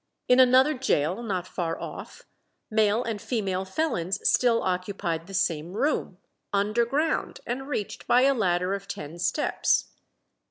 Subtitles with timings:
[0.27, 2.23] In another gaol not far off
[2.71, 6.17] male and female felons still occupied the same room
[6.51, 9.89] underground, and reached by a ladder of ten steps.